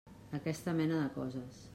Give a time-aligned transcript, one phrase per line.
[0.37, 1.61] Aquesta mena de coses.